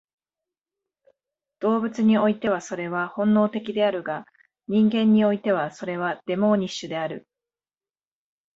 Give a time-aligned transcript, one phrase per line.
[1.59, 4.25] 動物においてはそれは本能的であるが、
[4.67, 7.27] 人間においてはそれはデモーニッシュである。